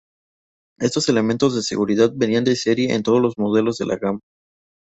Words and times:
Estos 0.79 1.09
elementos 1.09 1.53
de 1.53 1.61
seguridad 1.61 2.11
venían 2.15 2.43
de 2.43 2.55
serie 2.55 2.91
en 2.95 3.03
todos 3.03 3.21
los 3.21 3.37
modelos 3.37 3.77
de 3.77 3.85
la 3.85 3.97
gama. 3.97 4.19